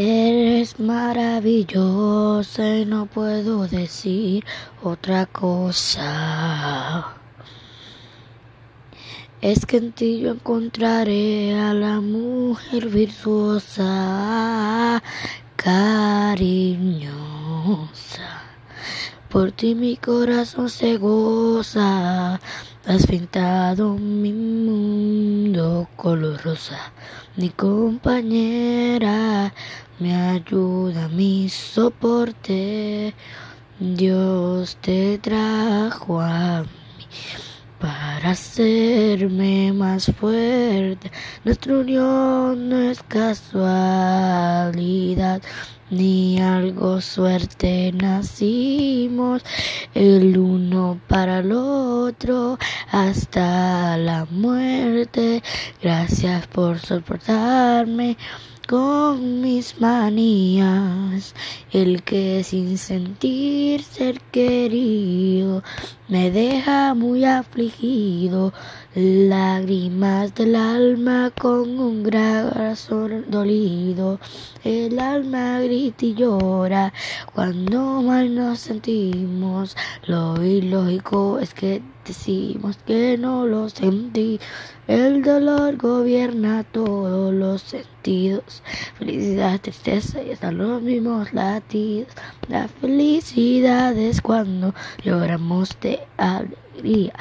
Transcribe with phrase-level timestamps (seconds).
[0.00, 4.44] Eres maravillosa y no puedo decir
[4.80, 7.16] otra cosa.
[9.40, 13.82] Es que en ti yo encontraré a la mujer virtuosa,
[15.56, 17.08] cariñosa.
[19.28, 22.38] Por ti mi corazón se goza,
[22.86, 25.17] has pintado mi mundo
[25.96, 26.78] color rosa.
[27.36, 29.52] Mi compañera
[29.98, 33.14] me ayuda, mi soporte.
[33.78, 36.68] Dios te trajo a mí
[37.78, 41.12] para hacerme más fuerte.
[41.44, 45.40] Nuestra unión no es casualidad
[45.90, 47.92] ni algo suerte.
[47.92, 49.42] Nacimos
[49.94, 52.58] el uno para el otro
[52.90, 55.42] hasta la muerte.
[55.82, 58.16] Gracias por soportarme
[58.68, 61.34] con mis manías,
[61.72, 65.62] el que sin sentir ser querido
[66.08, 68.52] me deja muy afligido,
[68.94, 74.20] lágrimas del alma con un gran corazón dolido,
[74.64, 76.92] el alma y llora
[77.34, 79.76] cuando mal nos sentimos,
[80.06, 84.40] lo ilógico es que decimos que no lo sentí.
[84.88, 88.62] El dolor gobierna todos los sentidos.
[88.98, 92.08] Felicidad, tristeza y hasta los mismos latidos.
[92.48, 96.00] La felicidad es cuando lloramos de
[96.78, 97.12] alegría.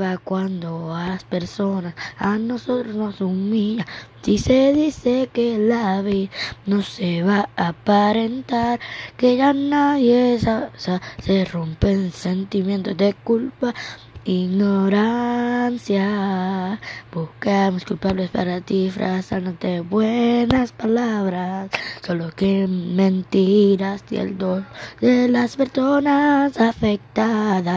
[0.00, 3.86] Va cuando a las personas, a nosotros nos humilla.
[4.22, 6.30] Si se dice que la vida
[6.66, 8.80] no se va a aparentar,
[9.16, 13.74] que ya nadie sabe, se rompen sentimientos de culpa
[17.12, 21.70] Buscamos culpables para disfrazándote buenas palabras,
[22.04, 24.64] solo que mentiras y el dolor
[25.00, 27.72] de las personas afectadas.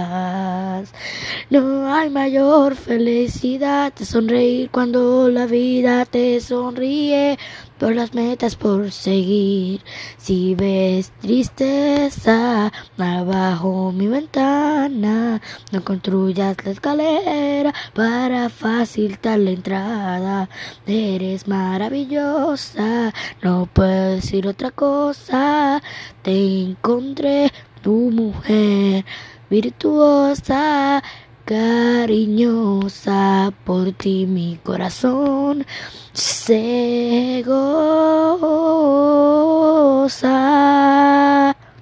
[1.52, 7.38] No hay mayor felicidad de sonreír cuando la vida te sonríe
[7.80, 9.82] por las metas por seguir.
[10.18, 15.42] Si ves tristeza abajo mi ventana,
[15.72, 20.50] no construyas la escalera para facilitar la entrada.
[20.86, 25.82] Eres maravillosa, no puedo decir otra cosa.
[26.22, 29.06] Te encontré tu mujer
[29.50, 31.04] virtuosa
[31.46, 33.22] cariñosa
[33.66, 35.66] por ti mi corazón
[36.14, 37.44] se.